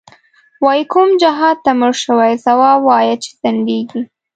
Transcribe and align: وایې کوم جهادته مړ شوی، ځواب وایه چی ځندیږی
وایې 0.65 0.83
کوم 0.91 1.09
جهادته 1.21 1.71
مړ 1.79 1.93
شوی، 2.03 2.33
ځواب 2.45 2.79
وایه 2.87 3.15
چی 3.23 3.31
ځندیږی 3.41 4.01